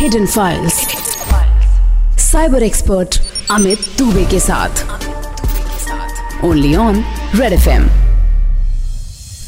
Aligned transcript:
Hidden 0.00 0.26
files 0.26 0.74
cyber 2.20 2.62
expert 2.62 3.16
Amit 3.50 3.78
Dubey 3.98 4.24
के 4.24 4.38
साथ. 4.40 4.84
Only 6.44 6.74
on 6.76 7.04
red 7.34 7.52
F 7.52 7.68
M 7.68 7.82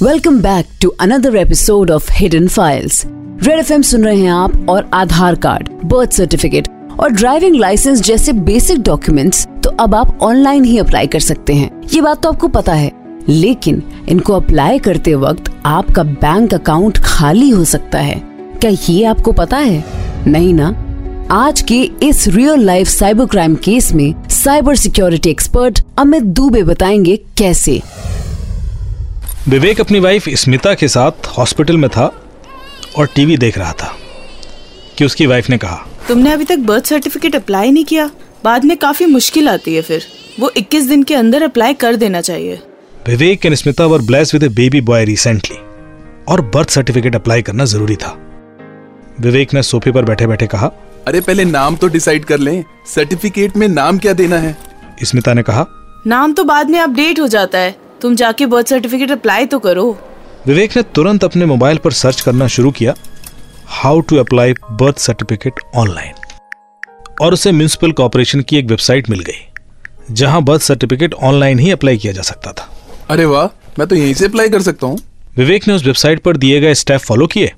welcome 0.03 0.41
back 0.41 0.67
to 0.83 0.89
another 0.89 1.37
episode 1.37 1.91
of 1.91 2.13
hidden 2.13 2.49
files 2.49 3.03
red 3.43 3.59
F 3.59 3.73
M 3.73 3.83
सुन 3.83 4.05
रहे 4.05 4.19
हैं 4.21 4.31
आप 4.31 4.67
और 4.69 4.91
Aadhaar 4.95 5.35
card 5.35 5.69
birth 5.85 6.13
certificate 6.13 6.69
और 7.01 7.11
driving 7.11 7.57
licence 7.57 8.01
जैसे 8.01 8.33
basic 8.33 8.83
documents 8.83 9.47
तो 9.65 9.71
अब 9.71 9.95
आप 9.95 10.19
ऑनलाइन 10.23 10.65
ही 10.65 10.79
अप्लाई 10.79 11.07
कर 11.07 11.21
सकते 11.21 11.55
हैं। 11.55 11.71
ये 11.95 12.01
बात 12.01 12.23
तो 12.23 12.33
आपको 12.33 12.49
पता 12.49 12.73
है। 12.73 12.93
लेकिन 13.29 13.83
इनको 14.09 14.33
अप्लाई 14.33 14.79
करते 14.79 15.15
वक्त 15.15 15.53
आपका 15.67 16.03
बैंक 16.03 16.55
अकाउंट 16.55 16.99
खाली 16.99 17.51
हो 17.51 17.65
सकता 17.65 17.99
है। 17.99 18.23
क्या 18.61 18.71
ये 18.89 19.05
आपको 19.05 19.33
पता 19.33 19.57
है? 19.57 20.02
नहीं 20.27 20.55
ना? 20.55 20.67
आज 21.31 21.63
के 21.63 21.83
इस 21.83 22.29
real 22.29 22.61
life 22.61 22.89
cyber 22.89 23.27
crime 23.27 23.55
case 23.55 23.93
में 23.93 24.29
cyber 24.29 24.77
security 24.77 25.31
expert 25.31 25.81
Amit 25.99 26.23
Dubey 26.23 26.63
बताएँगे 26.63 27.17
कैसे? 27.17 27.83
विवेक 29.49 29.81
अपनी 29.81 30.01
वाइफ 30.01 30.25
स्मिता 30.29 30.75
के 30.75 30.89
साथ 30.89 31.27
हॉस्पिटल 31.39 31.77
में 31.77 31.91
था 31.91 32.23
और 32.99 33.07
टीवी 33.07 33.37
देख 33.37 33.59
रहा 33.59 33.73
था 33.73 33.97
कि 34.99 35.05
उसकी 35.05 35.27
वाइफ 35.27 35.51
ने 35.51 35.59
कहा। 35.59 35.87
तुमने 36.09 36.33
अभी 36.33 36.45
तक 36.45 36.59
बर्थ 36.59 36.87
सर्टिफिकेट 36.87 37.37
अप्लाई 37.37 37.71
नहीं 37.71 37.85
किया। 37.85 38.11
बाद 38.45 38.65
में 38.65 38.77
काफ़ी 38.77 39.07
मुश्किल 39.07 39.49
आती 39.49 39.75
है 39.75 39.83
फिर। 39.83 40.03
वो 40.41 40.53
21 40.57 40.89
दिन 40.89 41.03
के 41.03 41.15
अंदर 41.15 41.43
अप्लाई 41.43 41.75
कर 41.75 41.97
देना 41.97 42.21
चाहिए। 42.21 42.61
Vivek 43.07 43.47
and 43.47 43.55
Smita 43.55 43.87
were 43.87 44.03
bless 44.03 44.35
with 44.35 44.43
a 44.43 44.49
baby 44.49 44.81
boy 44.81 45.05
recently 45.05 45.57
और 46.29 46.41
बर्थ 46.41 46.71
सर्टिफिकेट 46.71 47.15
अप्लाई 47.15 47.43
करना 47.43 47.65
ज़रूरी 47.65 47.97
था। 47.97 48.32
विवेक 49.21 49.55
ने 49.55 49.63
सोफे 49.63 49.93
पर 49.93 50.05
बैठे 50.05 50.27
बैठे 50.27 50.47
कहा 50.47 50.71
अरे 51.09 51.21
पहले 51.21 51.45
नाम 51.45 51.77
तो 51.77 51.89
डिसाइड 51.89 52.25
कर 52.25 52.39
लें। 52.39 52.65
सर्टिफिकेट 52.87 53.57
में 53.57 53.67
नाम 53.69 53.99
क्या 53.99 54.13
देना 54.13 54.39
है? 54.39 54.57
स्मिता 55.03 55.35
ने 55.35 55.43
कहा 55.43 55.67
नाम 56.07 56.33
तो 56.33 56.45
बाद 56.45 56.71
में 56.71 56.79
अपडेट 56.81 57.21
हो 57.21 57.27
जाता 57.29 57.59
है। 57.59 57.75
तुम 58.01 58.15
जाके 58.17 58.47
बर्थ 58.47 58.67
सर्टिफिकेट 58.67 59.11
अप्लाई 59.11 59.47
तो 59.47 59.59
करो। 59.59 59.91
विवेक 60.47 60.77
ने 60.77 60.83
तुरंत 60.95 61.25
अपने 61.25 61.47
मोबाइल 61.47 61.79
पर 61.79 61.93
सर्च 61.93 62.21
करना 62.21 62.47
शुरू 62.49 62.71
किया 62.71 62.95
how 63.73 64.01
to 64.01 64.17
apply 64.17 64.53
birth 64.73 64.99
certificate 64.99 65.61
online 65.75 66.15
और 67.23 67.33
उसे 67.33 67.53
म्यूनिसिपल 67.53 67.93
कॉरपोरेशन 67.93 68.41
की 68.41 68.57
एक 68.57 68.67
वेबसाइट 68.67 69.11
मिल 69.11 69.21
गई 69.21 70.15
जहाँ 70.15 70.43
बर्थ 70.43 70.63
सर्टिफिकेट 70.63 71.15
ऑनलाइन 71.15 71.59
ही 71.59 71.71
अप्लाई 71.71 71.99
किया 71.99 72.13
जा 72.13 72.23
सकता 72.23 72.53
था। 72.53 72.69
अरे 73.11 73.25
वाह 73.25 73.47
मैं 73.79 73.87
तो 73.89 73.97
यहीं 73.97 74.15
से 74.15 74.27
अप्लाई 74.27 74.49
कर 74.49 74.63
सकता 74.63 74.87
हूँ। 74.87 74.99
विवेक 75.37 75.69
ने 75.69 75.75
उस 75.75 75.85
वेबसाइट 75.85 76.23
पर 76.23 76.37
दिए 76.37 76.61
गए 76.61 76.75
स्टेप 76.75 77.01
फॉलो 77.01 77.27
किए। 77.27 77.53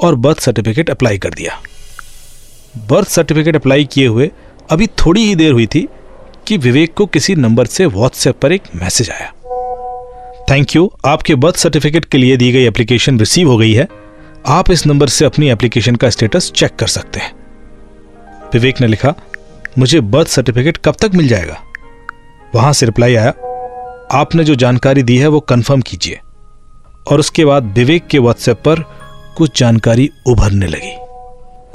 और 0.00 0.14
बर्थ 0.14 0.40
सर्टिफिकेट 0.40 0.90
अप्लाई 0.90 1.18
कर 1.18 1.30
दिया। 1.30 1.60
बर्थ 2.90 3.08
सर्टिफिकेट 3.08 3.56
अप्लाई 3.56 3.84
किए 3.84 4.06
हुए 4.06 4.30
अभी 4.70 4.86
थोड़ी 4.86 5.24
ही 5.24 5.34
देर 5.34 5.52
हुई 5.52 5.66
थी 5.66 5.88
कि 6.46 6.56
विवेक 6.56 6.94
को 6.94 7.06
किसी 7.06 7.34
नंबर 7.34 7.66
से 7.66 7.86
व्हाट्सएप 7.86 8.38
पर 8.40 8.52
एक 8.52 8.62
मैसेज 8.76 9.10
आया। 9.10 9.32
थैंक 10.50 10.76
यू 10.76 10.92
आपके 11.06 11.34
बर्थ 11.34 11.56
सर्टिफिकेट 11.56 12.04
के 12.04 12.18
लिए 12.18 12.36
दी 12.36 12.52
गई 12.52 12.64
एप्लीकेशन 12.64 13.18
रिसीव 13.18 13.50
हो 13.50 13.56
गई 13.56 13.72
है। 13.72 13.88
आप 14.46 14.70
इस 14.70 14.86
नंबर 14.86 15.08
से 15.08 15.24
अपनी 15.24 15.50
एप्लीकेशन 15.50 15.96
का 15.96 16.10
स्टेटस 16.10 16.52
चेक 16.52 16.76
कर 16.76 16.86
सकते 16.86 17.20
हैं। 17.20 17.32
विवेक 18.52 18.80
ने 18.80 18.86
लिखा, 18.86 19.14
मुझे 19.78 20.00
बर्थ 20.00 20.28
सर्टिफिकेट 20.28 20.76
कब 20.76 20.96
तक 21.00 21.10
मिल 21.14 21.28
जाएगा? 21.28 21.60
वहाँ 22.54 22.72
से 22.72 22.86
रिप्लाई 22.86 23.14
आया, 23.14 23.30
आपने 24.12 24.44
जो 24.44 24.54
जानकारी 24.54 25.02
दी 25.02 25.18
है 25.18 25.26
वो 25.26 25.40
कंफर्म 25.40 25.80
कीजिए। 25.80 26.20
और 27.10 27.20
उसके 27.20 27.44
बाद 27.44 27.64
विवेक 27.64 28.06
के 28.06 28.18
व्हाट्सएप 28.18 28.56
पर 28.56 28.93
कुछ 29.36 29.58
जानकारी 29.58 30.10
उभरने 30.26 30.66
लगी। 30.66 30.94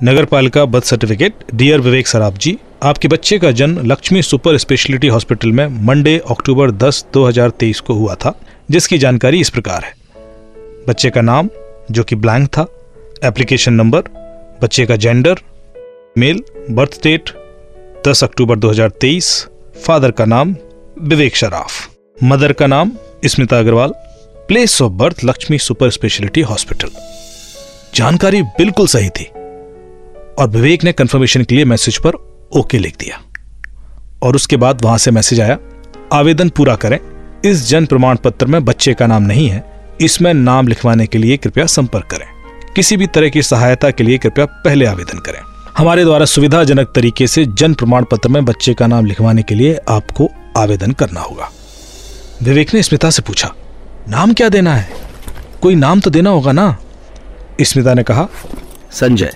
नगर 0.04 0.26
पालिका 0.26 0.66
birth 0.66 0.84
certificate 0.84 1.34
dear 1.56 1.80
Vivek 1.80 2.08
Sarab 2.08 2.38
ji, 2.38 2.58
आपके 2.84 3.08
बच्चे 3.08 3.40
का 3.40 3.52
जन्म 3.52 3.86
लक्ष्मी 3.86 4.22
सुपर 4.22 4.58
स्पेशलिटी 4.58 5.08
हॉस्पिटल 5.08 5.52
में 5.52 5.86
मंडे, 5.86 6.18
अक्टूबर 6.32 6.72
10 6.72 7.06
2023 7.14 7.80
को 7.80 7.94
हुआ 7.94 8.16
था, 8.16 8.40
जिसकी 8.72 8.98
जानकारी 8.98 9.40
इस 9.40 9.50
प्रकार 9.50 9.84
है। 9.84 9.94
बच्चे 10.88 11.10
का 11.10 11.22
नाम, 11.22 11.50
जो 11.92 12.04
कि 12.04 12.16
ब्लैंक 12.16 12.48
था, 12.48 12.66
एप्लीकेशन 13.24 13.74
नंबर, 13.74 14.02
बच्चे 14.64 14.86
का 14.86 14.96
gender, 14.96 15.36
male, 16.18 16.44
birth 16.72 17.00
date 17.04 17.30
10 18.08 18.24
October 18.24 18.56
2023 18.56 19.48
father 19.86 20.12
का 20.12 20.26
नाम, 20.26 20.56
विवेक 21.02 21.36
शराफ 21.36 21.90
मदर 22.24 22.54
का 22.54 22.68
नाम, 22.68 22.92
Smita 23.26 23.60
Agarwal, 23.60 23.94
place 24.48 24.82
of 24.82 24.92
birth 24.92 25.26
Lakshmi 25.26 25.58
super 25.58 25.90
speciality 25.90 26.42
hospital. 26.42 26.88
जानकारी 28.00 28.42
बिल्कुल 28.42 28.88
सही 28.88 29.10
थी। 29.10 29.24
और 30.40 30.48
विवेक 30.48 30.84
ने 30.84 30.92
कंफर्मेशन 30.92 31.44
के 31.44 31.56
लिए 31.56 31.66
मैसेज 31.66 31.98
पर 31.98 32.14
ओके 32.60 32.78
लिख 32.78 32.96
दिया। 32.98 33.20
और 34.24 34.36
उसके 34.36 34.58
बाद 34.58 34.82
वहाँ 34.84 34.98
से 34.98 35.12
मैसेज 35.12 35.42
आया, 35.42 35.58
आवेदन 36.14 36.50
पूरा 36.50 36.76
करें। 36.76 37.00
इस 37.46 37.68
जन 37.70 37.86
प्रमाण 37.86 38.16
पत्र 38.16 38.46
में 38.46 38.66
बच्चे 38.66 38.94
का 38.94 39.08
नाम 39.08 39.24
नहीं 39.24 39.50
है। 39.50 39.64
इसमें 40.02 40.34
नाम 40.34 40.68
लिखवाने 40.68 41.08
के 41.08 41.18
लिए 41.18 41.38
कृपया 41.38 41.66
संपर्क 41.66 42.06
करें। 42.06 42.26
किसी 42.76 42.98
भी 42.98 43.08
तरह 43.08 43.30
की 43.30 43.42
सहायता 43.42 43.92
के 43.92 44.04
लिए 44.04 44.18
कृपया 44.18 44.46
पहले 44.46 44.86
आवेदन 44.86 45.20
करें। 45.20 45.40
हमारे 45.78 46.04
द्वारा 46.04 46.26
सुविधाजनक 46.26 46.92
तरीके 46.96 47.28
से 47.28 47.46
जन 47.46 47.74
प्रमाण 47.74 48.04
पत्र 48.04 48.30
में 48.30 48.44
बच्चे 48.46 48.74
का 48.74 48.88
नाम 48.88 49.06
लिखवाने 49.06 49.44
के 49.44 49.56
लिए 49.56 49.78
आपको 49.90 50.30
आवेदन 50.58 50.92
करना 50.92 51.22
होगा। 51.22 51.52
विवेक 52.44 52.74
ने 52.74 52.84
स्मिता 52.84 53.10
से 53.10 53.22
पूछा, 53.22 53.54
नाम 54.10 54.34
क्या 54.34 54.50
देना 54.50 54.76
है? 54.76 54.90
कोई 55.62 55.76
नाम 55.76 56.00
तो 56.00 56.10
देना 56.10 56.30
होगा 56.30 56.52
ना? 56.52 56.78
स्मिता 57.66 57.94
ने 57.94 58.04
कहा 58.04 58.28
संजय। 58.92 59.34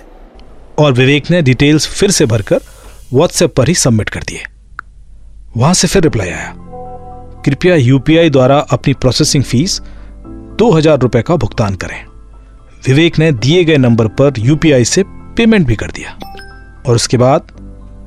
और 0.78 0.92
विवेक 0.92 1.30
ने 1.30 1.42
डिटेल्स 1.42 1.86
फिर 1.88 2.10
से 2.10 2.26
भरकर 2.26 2.60
व्हाट्सएप 3.12 3.54
पर 3.56 3.68
ही 3.68 3.74
सबमिट 3.74 4.08
कर 4.08 4.22
दिए। 4.22 4.42
वहाँ 5.56 5.74
से 5.74 5.88
फिर 5.88 6.02
रिप्लाई 6.02 6.28
आया। 6.28 6.52
कृपया 7.44 7.74
यूपीआई 7.74 8.30
द्वारा 8.30 8.58
अपनी 8.58 8.94
प्रोसेसिंग 8.94 9.44
फ़ीस 9.44 9.80
दो 10.58 10.70
हज़ार 10.70 10.98
रुपए 10.98 11.22
का 11.22 11.36
भुगतान 11.36 11.74
करें। 11.74 12.04
विवेक 12.86 13.18
ने 13.18 13.30
दिए 13.32 13.64
गए 13.64 13.76
नंबर 13.76 14.08
पर 14.08 14.32
यूपीआई 14.38 14.84
से 14.84 15.02
पेमेंट 15.06 15.66
भी 15.66 15.76
कर 15.76 15.90
दिया। 15.90 16.18
और 16.86 16.94
उसके 16.94 17.16
बाद 17.16 17.52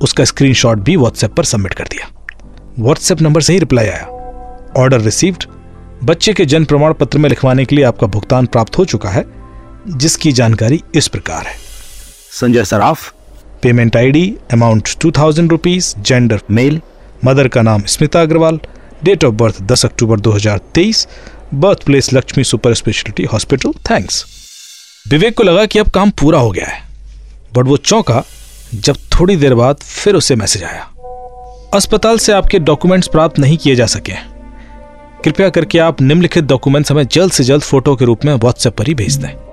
उसका 0.02 0.24
स्क्रीनशॉट 0.24 0.78
भी 0.78 0.96
व्हाट्सएप 0.96 1.34
पर 1.34 1.44
सबमिट 1.44 1.74
कर 1.74 1.84
दिया। 1.84 2.08
व्हाट्सएप 2.78 3.20
नंबर 3.20 3.40
से 3.40 3.52
ही 3.52 3.58
रिप्लाई 3.58 3.86
आया। 3.86 4.06
ऑर्डर 4.76 5.00
रिसीव्ड 5.00 5.44
बच्चे 6.04 6.32
के 6.32 6.44
जन्म 6.44 6.64
प्रमाण 6.64 6.92
पत्र 6.92 7.18
में 7.18 7.28
लिखवाने 7.28 7.64
के 7.64 7.76
लिए 7.76 7.84
आपका 7.84 8.06
भुगतान 8.06 8.46
प्राप्त 8.46 8.78
हो 8.78 8.84
चुका 8.84 9.08
है। 9.08 9.24
जिसकी 9.88 10.32
जानकारी 10.32 10.82
इस 10.94 11.08
प्रकार 11.08 11.46
है। 11.46 11.54
Sanjay 12.32 12.64
Saraf. 12.64 13.12
Payment 13.62 13.96
ID 13.96 14.36
amount 14.52 14.88
two 15.00 15.10
thousand 15.10 15.50
rupees 15.50 15.94
gender 15.98 16.40
male 16.50 16.80
mother 17.24 17.48
का 17.48 17.62
नाम 17.62 17.82
Smita 17.82 18.22
Agarwal 18.22 18.60
date 19.04 19.24
of 19.24 19.34
birth 19.34 19.62
10 19.62 19.84
October 19.84 20.20
2023 20.20 21.06
birth 21.54 21.82
place 21.82 22.12
Lakshmi 22.14 22.44
super 22.44 22.74
speciality 22.74 23.24
hospital 23.24 23.72
thanks 23.90 24.24
Vivek 25.10 25.36
को 25.36 25.42
लगा 25.42 25.66
कि 25.66 25.78
अब 25.78 25.88
काम 25.88 26.10
पूरा 26.10 26.38
हो 26.38 26.50
गया 26.50 26.66
है 26.66 26.82
बट 27.52 27.64
वो 27.64 27.76
चौंका 27.76 28.24
जब 28.74 28.96
थोड़ी 28.96 29.36
देर 29.36 29.54
बाद 29.54 29.76
फिर 29.76 30.14
उसे 30.14 30.36
मैसेज 30.36 30.64
आया। 30.64 30.88
अस्पताल 31.74 32.18
से 32.18 32.32
आपके 32.32 32.58
डॉक्यूमेंट्स 32.58 33.08
प्राप्त 33.08 33.38
नहीं 33.38 33.56
किए 33.56 33.74
जा 33.76 33.86
सके 33.86 34.12
कृपया 35.24 35.48
करके 35.48 35.78
आप 35.78 36.00
निम्नलिखित 36.00 36.44
डॉक्यूमेंट्स 36.44 36.92
हमें 36.92 37.06
जल्द 37.06 37.32
से 37.32 37.44
जल्द 37.44 37.62
फ़ोटो 37.62 37.96
के 37.96 38.04
रूप 38.04 38.24
में 38.24 38.34
व्हाट्सएप 38.34 38.76
पर 38.76 38.86
ही 38.86 38.94
भेज 38.94 39.16
दें। 39.16 39.47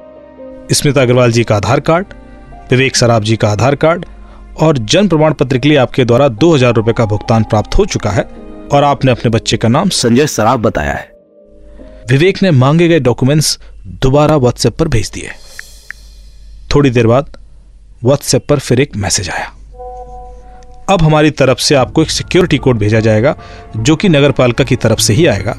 स्मिता 0.73 1.01
अग्रवाल 1.01 1.31
जी 1.31 1.43
का 1.43 1.55
आधार 1.55 1.79
कार्ड, 1.79 2.05
विवेक 2.71 2.95
सराब 2.95 3.23
जी 3.23 3.35
का 3.35 3.49
आधार 3.49 3.75
कार्ड 3.75 4.05
और 4.61 4.77
जन्म 4.77 5.07
प्रमाण 5.07 5.33
पत्र 5.33 5.57
के 5.57 5.69
लिए 5.69 5.77
आपके 5.77 6.05
द्वारा 6.05 6.27
दो 6.27 6.53
हज़ार 6.55 6.73
रुपए 6.73 6.93
का 6.93 7.05
भुगतान 7.05 7.43
प्राप्त 7.43 7.77
हो 7.77 7.85
चुका 7.85 8.09
है 8.09 8.23
और 8.73 8.83
आपने 8.83 9.11
अपने 9.11 9.29
बच्चे 9.29 9.57
का 9.57 9.67
नाम 9.67 9.89
संजय 9.89 10.27
सराफ 10.27 10.59
बताया 10.59 10.93
है। 10.93 11.11
विवेक 12.09 12.41
ने 12.43 12.51
मांगे 12.51 12.87
गए 12.87 12.99
डॉक्यूमेंट्स 12.99 13.59
दोबारा 14.01 14.37
व्हाट्सएप 14.37 14.77
पर 14.77 14.87
भेज 14.87 15.11
दिए। 15.13 15.31
थोड़ी 16.75 16.89
देर 16.89 17.07
बाद 17.07 17.37
व्हाट्सएप 18.03 18.45
पर 18.49 18.59
फिर 18.59 18.79
एक 18.79 18.95
मैसेज 18.95 19.29
आया। 19.29 19.51
अब 20.89 21.01
हमारी 21.01 21.31
तरफ़ 21.31 21.59
से 21.59 21.75
आपको 21.75 22.01
एक 22.01 22.09
सिक्योरिटी 22.09 22.57
कोड 22.57 22.77
भेजा 22.77 22.99
जाएगा, 22.99 23.35
जो 23.77 23.95
कि 23.95 24.09
नगर 24.09 24.31
पालिका 24.31 24.63
की 24.63 24.75
तरफ़ 24.75 24.99
से 24.99 25.13
ही 25.13 25.25
आएगा। 25.25 25.55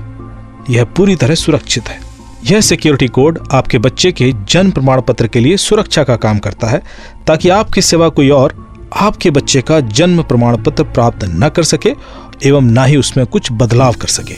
यह 0.70 0.84
पूरी 0.96 1.16
तरह 1.16 1.34
सुरक्षित 1.34 1.88
है। 1.88 2.05
यह 2.50 2.60
सिक्योरिटी 2.60 3.06
कोड 3.06 3.38
आपके 3.52 3.78
बच्चे 3.78 4.12
के 4.12 4.32
जन्म 4.48 4.70
प्रमाण 4.70 5.00
पत्र 5.00 5.26
के 5.26 5.40
लिए 5.40 5.56
सुरक्षा 5.56 6.04
का 6.04 6.16
काम 6.16 6.38
करता 6.38 6.66
है, 6.66 6.82
ताकि 7.26 7.48
आपके 7.48 7.80
सिवा 7.80 8.08
कोई 8.08 8.28
और 8.30 8.54
आपके 8.96 9.30
बच्चे 9.30 9.62
का 9.62 9.80
जन्म 9.80 10.22
प्रमाण 10.22 10.62
पत्र 10.62 10.82
प्राप्त 10.82 11.24
न 11.24 11.48
कर 11.48 11.62
सके 11.62 11.92
एवं 12.44 12.62
ना 12.62 12.84
ही 12.84 12.96
उसमें 12.96 13.26
कुछ 13.26 13.48
बदलाव 13.52 13.92
कर 13.92 14.08
सके। 14.08 14.34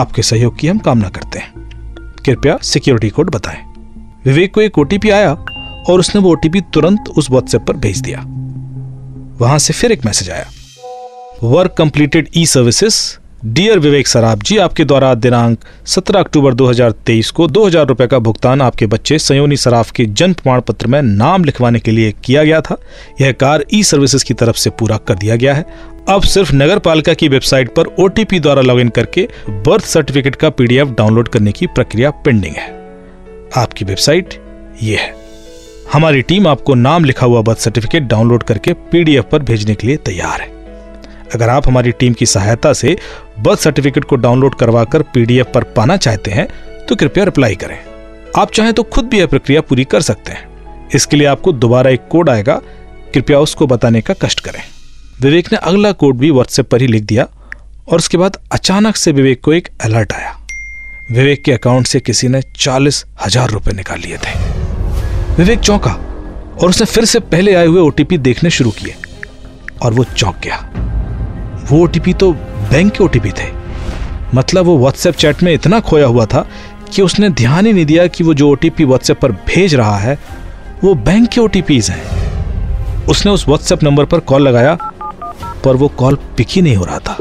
आपके 0.00 0.22
सहयोग 0.22 0.58
की 0.58 0.68
हम 0.68 0.78
कामना 0.78 1.08
करते 1.08 1.38
हैं। 1.38 1.52
कृपया 2.24 2.58
सिक्योरिटी 2.62 3.10
कोड 3.10 3.30
बताएँ। 3.30 3.62
विवेक 4.24 4.54
को 4.54 4.60
एक 4.60 4.78
ओटीपी 4.78 5.10
आया 5.10 5.32
और 5.88 6.00
उसने 6.00 6.20
वो 6.20 6.30
ओटीपी 6.32 6.60
तुरंत 6.60 7.04
उस 7.16 7.30
व्हाट्सएप 7.30 7.62
पर 7.62 7.76
भेज 7.76 8.00
दिया। 8.00 8.20
वहाँ 9.40 9.58
से 9.58 9.72
फिर 9.72 9.92
एक 9.92 10.06
मैसेज 10.06 10.30
आया। 10.30 10.46
Work 11.42 11.74
completed 11.78 12.28
E 12.36 12.46
services 12.46 13.23
dear 13.46 13.78
Vivek 13.78 14.06
Sarab 14.08 14.42
ji, 14.42 14.56
आपके 14.56 14.84
द्वारा 14.84 15.12
दिनांक 15.14 15.64
17 15.86 16.16
अक्टूबर 16.16 16.54
2023 16.54 17.30
को 17.30 17.46
दो 17.46 17.66
हज़ार 17.66 17.86
रुपए 17.86 18.06
का 18.06 18.18
भुगतान 18.18 18.62
आपके 18.62 18.86
बच्चे 18.86 19.18
सयोनी 19.18 19.56
सराफ 19.56 19.90
के 19.90 20.04
जन्म 20.04 20.32
प्रमाण 20.32 20.60
पत्र 20.60 20.86
में 20.86 21.00
नाम 21.02 21.44
लिखवाने 21.44 21.80
के 21.80 21.90
लिए 21.90 22.12
किया 22.24 22.44
गया 22.44 22.60
था। 22.60 22.76
यह 23.20 23.32
कार्य 23.32 23.64
ई 23.74 23.82
सर्विसेज़ 23.82 24.24
की 24.24 24.34
तरफ़ 24.34 24.56
से 24.56 24.70
पूरा 24.70 24.96
कर 24.96 25.14
दिया 25.14 25.36
गया 25.36 25.54
है। 25.54 25.66
अब 26.08 26.22
सिर्फ़ 26.22 26.54
नगर 26.54 26.78
पालिका 26.78 27.14
की 27.14 27.28
वेबसाइट 27.28 27.74
पर 27.74 27.86
ओटीपी 28.00 28.40
द्वारा 28.40 28.62
लॉगिन 28.62 28.88
करके 28.88 29.28
बर्थ 29.48 29.84
सर्टिफिकेट 29.84 30.36
का 30.36 30.50
पीडीएफ 30.50 30.88
डाउनलोड 30.88 31.28
करने 31.28 31.52
की 31.52 31.66
प्रक्रिया 31.66 32.10
पेंडिंग 32.10 32.56
है। 32.56 32.68
आपकी 33.56 33.84
वेबसाइट 33.84 34.34
ये 34.82 34.96
है। 34.96 35.14
हमारी 35.92 36.22
टीम 36.22 36.48
आपको 36.48 36.74
नाम 36.74 37.04
लिखा 37.04 37.26
हुआ 37.26 37.42
बर्थ 37.42 37.58
सर्टिफिकेट 37.58 38.02
डाउनलोड 38.02 38.42
करके 38.42 38.72
पीडीएफ 38.72 39.28
पर 39.32 39.42
भेजने 39.42 39.74
के 39.74 39.86
लिए 39.86 39.96
तैयार 39.96 40.40
है। 40.40 40.52
अगर 41.34 41.48
आप 41.48 41.66
हमारी 41.68 41.92
टीम 41.92 42.12
की 42.12 42.26
सहायता 42.26 42.72
से 42.72 42.96
बर्थ 43.38 43.60
सर्टिफिकेट 43.60 44.04
को 44.04 44.16
डाउनलोड 44.16 44.54
करवाकर 44.54 45.02
पीडीएफ 45.14 45.50
पर 45.54 45.64
पाना 45.76 45.96
चाहते 45.96 46.30
हैं 46.30 46.46
तो 46.86 46.96
कृपया 46.96 47.24
रिप्लाई 47.24 47.54
करें। 47.54 47.78
आप 48.36 48.52
चाहें 48.52 48.72
तो 48.72 48.82
खुद 48.84 49.08
भी 49.08 49.18
यह 49.18 49.26
प्रक्रिया 49.26 49.60
पूरी 49.60 49.84
कर 49.84 50.00
सकते 50.02 50.32
हैं। 50.32 50.88
इसके 50.94 51.16
लिए 51.16 51.26
आपको 51.26 51.52
दोबारा 51.54 51.90
एक 51.90 52.06
कोड 52.10 52.30
आएगा। 52.30 52.60
कृपया 53.14 53.38
उसको 53.40 53.66
बताने 53.66 54.00
का 54.00 54.14
कष्ट 54.22 54.40
करें। 54.40 54.60
विवेक 55.20 55.52
ने 55.52 55.58
अगला 55.58 55.92
कोड 55.94 56.16
भी 56.18 56.30
व्हाट्सएप 56.30 56.68
पर 56.68 56.80
ही 56.80 56.86
लिख 56.86 57.02
दिया 57.02 57.26
और 57.88 57.98
उसके 57.98 58.16
बाद 58.16 58.38
अचानक 58.52 58.96
से 58.96 59.12
विवेक 59.12 59.40
को 59.40 59.52
एक 59.52 59.68
अलर्ट 59.80 60.12
आया। 60.12 60.36
विवेक 61.10 61.42
के 61.44 61.52
अकाउंट 61.52 61.86
से 61.86 62.00
किसी 62.00 62.28
ने 62.28 62.40
चालीस 62.56 63.04
हज़ार 63.24 63.50
रुपए 63.50 63.72
निकाल 63.72 64.00
लिए 64.00 64.16
थे। 64.16 64.38
विवेक 65.36 65.58
चौंका 65.60 65.90
और 66.54 66.68
उसने 66.68 66.86
फिर 66.86 67.04
से 67.04 67.20
पहले 67.20 67.54
आए 67.54 67.66
हुए 67.66 67.80
ओटीपी 67.80 68.18
देखने 68.20 68.50
शुरू 68.50 68.70
किए 68.70 68.94
और 69.82 69.92
वो 69.92 70.04
चौंक 70.06 70.36
गया। 70.44 70.56
वो 71.70 71.82
ओटीपी 71.82 72.12
तो 72.14 72.30
बैंक 72.70 72.92
के 72.92 73.04
ओटीपी 73.04 73.30
थे। 73.30 73.52
मतलब 74.34 74.64
वो 74.64 74.78
व्हाट्सएप 74.78 75.14
चैट 75.14 75.42
में 75.42 75.52
इतना 75.54 75.80
खोया 75.80 76.06
हुआ 76.06 76.26
था 76.26 76.48
कि 76.94 77.02
उसने 77.02 77.28
ध्यान 77.28 77.66
ही 77.66 77.72
नहीं 77.72 77.86
दिया 77.86 78.06
कि 78.06 78.24
वो 78.24 78.34
जो 78.34 78.50
ओटीपी 78.50 78.84
व्हाट्सएप 78.84 79.20
पर 79.20 79.32
भेज 79.32 79.74
रहा 79.74 79.98
है, 79.98 80.18
वो 80.84 80.94
बैंक 80.94 81.28
के 81.28 81.40
ओटीपीज 81.40 81.90
हैं। 81.90 83.06
उसने 83.06 83.32
उस 83.32 83.48
व्हाट्सएप 83.48 83.82
नंबर 83.82 84.04
पर 84.04 84.20
कॉल 84.20 84.42
लगाया, 84.42 84.78
पर 85.64 85.76
वो 85.76 85.88
कॉल 85.88 86.14
पिक 86.14 86.46
ही 86.50 86.62
नहीं 86.62 86.76
हो 86.76 86.84
रहा 86.84 86.98
था। 86.98 87.16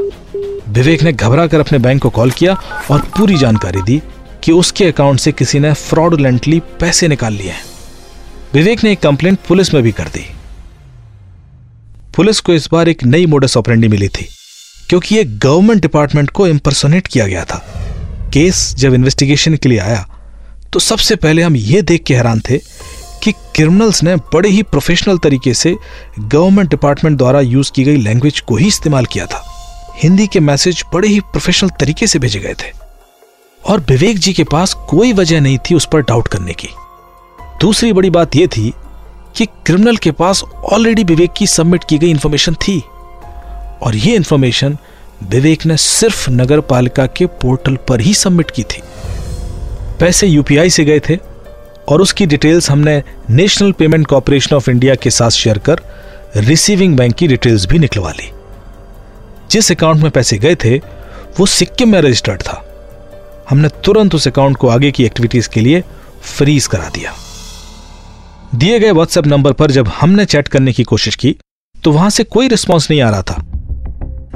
विवेक 0.70 1.04
ने 1.04 1.14
घबरा 1.14 1.48
कर 1.48 1.60
अपने 1.60 1.80
बैंक 1.80 2.02
को 2.02 2.10
कॉल 2.10 2.32
किया 2.32 2.58
और 2.92 3.00
पूरी 3.00 3.38
जानकारी 3.38 3.82
दी 3.82 4.02
कि 4.44 4.52
उसके 4.52 4.86
अकाउंट 4.86 5.20
से 5.20 5.32
किसी 5.32 5.60
ने 5.60 5.74
फ्रॉडलेंटली 5.74 6.60
पैसे 6.60 7.08
निकाल 7.08 7.34
लिए 7.34 7.50
हैं। 7.50 7.62
विवेक 8.54 8.84
ने 8.84 8.92
एक 8.92 9.00
कंप्लेंट 9.00 9.40
पुलिस 9.48 9.74
में 9.74 9.84
भी 9.84 9.92
कर 9.92 10.04
दी। 10.04 10.26
पुलिस 12.16 12.40
को 12.40 12.54
इस 12.54 12.70
बार 12.72 12.90
एक 12.90 13.04
नई 13.04 13.26
मोडस 13.26 13.58
ऑपरेंडी 13.58 13.88
मिली 13.88 14.08
थी। 14.08 14.30
क्योंकि 14.90 15.16
ये 15.16 15.24
गवर्नमेंट 15.24 15.82
डिपार्टमेंट 15.82 16.30
को 16.30 16.48
इम्पर्सोनेट 16.48 17.08
किया 17.08 17.28
गया 17.28 17.46
था। 17.46 17.58
केस 18.34 18.74
जब 18.76 18.94
इन्वेस्टिगेशन 18.94 19.56
के 19.56 19.70
लिए 19.70 19.80
आया 19.80 20.06
तो 20.74 20.80
सबसे 20.80 21.16
पहले 21.16 21.42
हम 21.42 21.56
ये 21.56 21.82
देख 21.82 22.04
के 22.04 22.16
हैरान 22.16 22.40
थे 22.40 22.58
कि 23.24 23.32
क्रिमिनल्स 23.56 24.02
ने 24.04 24.16
बड़े 24.34 24.50
ही 24.50 24.62
प्रोफेशनल 24.64 25.18
तरीके 25.18 25.54
से 25.54 25.76
गवर्नमेंट 26.20 26.70
डिपार्टमेंट 26.70 27.18
द्वारा 27.18 27.42
यूज़ 27.42 27.72
की 27.72 27.84
गई 27.84 27.98
लैंग्वेज 27.98 28.40
को 28.40 28.56
ही 28.56 28.68
इस्तेमाल 28.68 29.06
किया 29.06 29.26
था। 29.26 29.44
हिंदी 29.98 30.28
के 30.28 30.40
मैसेज 30.40 30.84
बड़े 30.94 31.08
ही 31.08 31.20
प्रोफेशनल 31.20 31.70
तरीके 31.70 32.08
से 32.08 32.20
भेजे 32.20 32.40
गए 32.40 32.54
थे। 32.54 32.72
और 33.66 33.80
विवेक 33.80 34.18
जी 34.20 34.34
के 34.34 34.44
पास 34.44 34.74
कोई 34.90 35.14
वजह 35.14 35.42
नहीं 35.42 35.58
थी 35.60 35.76
उस 35.76 35.88
पर 35.92 36.02
डाउट 36.02 36.28
करने 36.28 36.54
की। 36.54 36.70
दूसरी 37.62 37.94
बड़ी 37.94 38.10
बात 38.10 38.36
यह 38.36 38.48
थी 38.48 38.74
कि 39.36 39.46
क्रिमिनल 39.46 39.98
के 39.98 40.12
पास 40.12 40.44
ऑलरेडी 40.44 41.04
विवेक 41.04 41.34
की 41.38 41.48
सबमिट 41.48 41.84
की 41.90 41.98
गई 41.98 42.10
इंफॉर्मेशन 42.10 42.54
थी। 42.54 42.82
और 43.84 43.96
यह 43.96 44.14
इंफॉर्मेशन 44.16 44.78
विवेक 45.30 45.66
ने 45.66 45.78
सिर्फ़ 45.78 46.30
नगर 46.32 46.60
पालिका 46.60 47.06
के 47.08 47.26
पोर्टल 47.26 47.76
पर 47.76 48.02
ही 48.02 48.14
सबमिट 48.14 48.52
की 48.52 48.64
थी। 48.64 48.82
पैसे 50.00 50.28
यूपीआई 50.28 50.70
से 50.70 50.86
गए 50.86 51.00
थे 51.00 51.18
और 51.90 52.02
उसकी 52.02 52.26
डिटेल्स 52.26 52.70
हमने 52.72 53.04
national 53.30 53.72
payment 53.72 54.08
corporation 54.08 54.56
of 54.56 54.70
India 54.70 54.96
के 54.96 55.10
साथ 55.10 55.30
शेयर 55.30 55.58
कर 55.58 55.82
रिसीविंग 56.36 56.98
बैंक 56.98 57.16
की 57.16 57.28
डिटेल्स 57.28 57.66
भी 57.66 57.80
निकलवा 57.80 58.12
ली। 58.12 58.32
जिस 59.52 59.72
अकाउंट 59.72 60.02
में 60.02 60.12
पैसे 60.12 60.38
गए 60.38 60.56
थे, 60.56 60.78
वो 61.40 61.46
सिक्किम 61.46 61.92
में 61.92 62.02
रजिस्टर्ड 62.02 62.42
था। 62.42 62.64
हमने 63.50 63.70
तुरंत 63.70 64.16
उस 64.16 64.28
अकाउंट 64.28 64.58
को 64.58 64.68
आगे 64.68 64.92
की 64.92 65.06
एक्टिविटीज़ 65.06 65.50
के 65.50 65.62
लिए 65.62 65.84
फ्रीज 66.22 66.68
करा 66.68 66.90
दिया। 66.90 67.14
दिए 68.56 68.80
गए 68.80 68.92
व्हाट्सएप 68.92 69.28
नंबर 69.28 69.54
पर 69.54 69.72
जब 69.72 69.88
हमने 69.88 70.26
चैट 70.26 70.48
करने 70.48 70.74
की 70.74 70.84
कोशिश 70.84 71.16
की 71.16 71.36
तो 71.84 71.92
वहाँ 71.92 72.10
से 72.10 72.24
कोई 72.24 72.48
रिस्पॉन्स 72.48 72.90
नहीं 72.92 73.02
आ 73.02 73.10
रहा 73.10 73.22
था। 73.22 73.53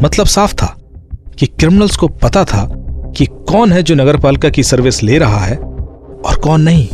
मतलब 0.01 0.25
साफ़ 0.25 0.53
था 0.53 0.75
कि 1.39 1.45
क्रिमिनल्स 1.45 1.95
को 1.95 2.07
पता 2.07 2.43
था 2.45 2.67
कि 3.17 3.25
कौन 3.25 3.71
है 3.71 3.81
जो 3.83 3.95
नगरपालिका 3.95 4.49
की 4.49 4.63
सर्विस 4.63 5.01
ले 5.03 5.17
रहा 5.17 5.39
है 5.39 5.55
और 5.55 6.39
कौन 6.43 6.61
नहीं। 6.61 6.87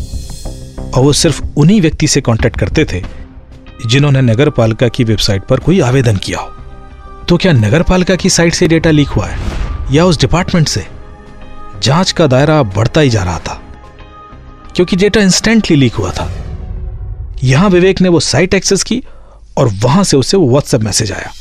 और 0.85 1.03
वो 1.03 1.13
सिर्फ़ 1.13 1.41
उन्हीं 1.57 1.81
व्यक्ति 1.81 2.07
से 2.07 2.21
कांटेक्ट 2.21 2.59
करते 2.59 2.85
थे 2.85 3.01
जिन्होंने 3.85 4.21
नगरपालिका 4.21 4.88
की 4.88 5.03
वेबसाइट 5.03 5.44
पर 5.44 5.59
कोई 5.59 5.79
आवेदन 5.79 6.17
किया 6.17 6.39
हो। 6.39 7.25
तो 7.29 7.38
क्या 7.38 7.53
नगरपालिका 7.53 8.15
की 8.15 8.29
साइट 8.29 8.53
से 8.53 8.67
डेटा 8.67 8.91
लीक 8.91 9.07
हुआ 9.07 9.27
है 9.27 9.38
या 9.91 10.05
उस 10.05 10.19
डिपार्टमेंट 10.19 10.67
से? 10.67 10.85
जाँच 11.83 12.11
का 12.11 12.27
दायरा 12.27 12.61
बढ़ता 12.63 13.01
ही 13.01 13.09
जा 13.09 13.23
रहा 13.23 13.39
था, 13.39 13.61
क्योंकि 14.75 14.95
डेटा 14.95 15.21
इंस्टेंटली 15.21 15.75
लीक 15.75 15.94
हुआ 15.94 16.11
था। 16.11 16.31
यहाँ 17.44 17.69
विवेक 17.69 18.01
ने 18.01 18.09
वो 18.09 18.19
साइट 18.19 18.53
एक्सेस 18.53 18.83
की 18.83 19.03
और 19.57 19.69
वहाँ 19.83 20.03
से 20.03 20.17
उसे 20.17 20.38
वो 20.38 20.50
व्हाट्सएप 20.50 20.81
मैसेज 20.81 21.11
आया। 21.11 21.31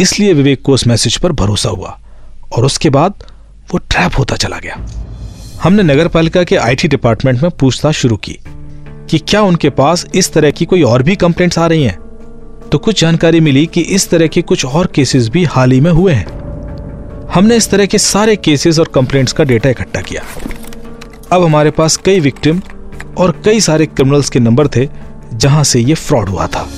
इसलिए 0.00 0.32
विवेक 0.32 0.62
को 0.62 0.72
उस 0.72 0.86
मैसेज 0.86 1.16
पर 1.16 1.32
भरोसा 1.32 1.68
हुआ 1.68 1.98
और 2.52 2.64
उसके 2.64 2.90
बाद 2.90 3.12
वो 3.72 3.78
ट्रैप 3.78 4.18
होता 4.18 4.36
चला 4.36 4.58
गया। 4.58 4.86
हमने 5.62 5.82
नगर 5.82 6.08
पालिका 6.08 6.44
के 6.44 6.56
आईटी 6.56 6.88
डिपार्टमेंट 6.88 7.42
में 7.42 7.50
पूछताछ 7.50 7.94
शुरू 7.94 8.16
की 8.16 8.38
कि 9.10 9.18
क्या 9.18 9.42
उनके 9.42 9.70
पास 9.70 10.06
इस 10.14 10.32
तरह 10.32 10.50
की 10.50 10.64
कोई 10.64 10.82
और 10.82 11.02
भी 11.02 11.16
कंप्लेंट्स 11.16 11.58
आ 11.58 11.66
रही 11.66 11.82
हैं? 11.82 11.98
तो 12.72 12.78
कुछ 12.78 13.00
जानकारी 13.00 13.40
मिली 13.40 13.66
कि 13.66 13.80
इस 13.80 14.08
तरह 14.10 14.26
के 14.26 14.42
कुछ 14.42 14.64
और 14.64 14.86
केसेस 14.86 15.28
भी 15.28 15.44
हाल 15.44 15.72
ही 15.72 15.80
में 15.80 15.90
हुए 15.90 16.12
हैं। 16.12 16.26
हमने 17.34 17.56
इस 17.56 17.70
तरह 17.70 17.86
के 17.86 17.98
सारे 17.98 18.36
केसेस 18.36 18.78
और 18.78 18.88
कंप्लेंट्स 18.88 19.32
का 19.32 19.44
डेटा 19.44 19.70
इकट्ठा 19.70 20.00
किया। 20.00 20.22
अब 21.32 21.44
हमारे 21.44 21.70
पास 21.70 21.96
कई 21.96 22.20
विक्टिम 22.20 22.60
और 23.18 23.42
कई 23.44 23.60
सारे 23.60 23.86
क्रिमिनल्स 23.86 24.30
के 24.30 24.40
नंबर 24.40 24.68
थे 24.68 24.88
जहाँ 25.34 25.64
से 25.64 25.80
ये 25.80 25.94
फ्रॉड 25.94 26.28
हुआ 26.28 26.46
था। 26.46 26.68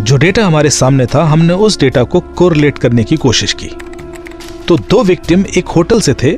जो 0.00 0.16
डेटा 0.16 0.46
हमारे 0.46 0.70
सामने 0.70 1.06
था, 1.06 1.24
हमने 1.24 1.52
उस 1.52 1.78
डेटा 1.80 2.02
को 2.02 2.20
कोरिलेट 2.20 2.78
करने 2.78 3.04
की 3.04 3.16
कोशिश 3.16 3.52
की। 3.52 3.70
तो 4.68 4.76
दो 4.90 5.02
विक्टिम 5.02 5.44
एक 5.56 5.68
होटल 5.68 6.00
से 6.00 6.14
थे, 6.14 6.36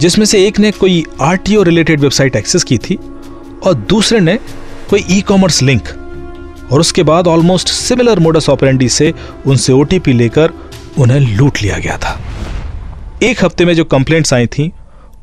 जिसमें 0.00 0.24
से 0.26 0.46
एक 0.46 0.58
ने 0.58 0.70
कोई 0.70 1.04
आरटीओ 1.20 1.62
रिलेटेड 1.62 2.00
वेबसाइट 2.00 2.36
एक्सेस 2.36 2.64
की 2.64 2.78
थी 2.78 2.98
और 3.64 3.74
दूसरे 3.88 4.20
ने 4.20 4.38
कोई 4.90 5.04
ई 5.10 5.20
कॉमर्स 5.20 5.62
लिंक 5.62 5.88
और 6.72 6.80
उसके 6.80 7.02
बाद 7.02 7.26
ऑलमोस्ट 7.26 7.68
सिमिलर 7.68 8.18
मोडस 8.18 8.48
ऑपरेंडी 8.48 8.88
से 8.88 9.12
उनसे 9.46 9.72
ओटीपी 9.72 10.12
लेकर 10.12 10.52
उन्हें 10.98 11.20
लूट 11.36 11.62
लिया 11.62 11.78
गया 11.78 11.96
था। 11.96 12.18
एक 13.22 13.44
हफ़्ते 13.44 13.64
में 13.64 13.74
जो 13.74 13.84
कंप्लेंट्स 13.84 14.34
आई 14.34 14.46
थी, 14.46 14.70